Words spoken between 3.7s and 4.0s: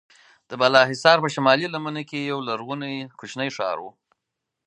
و.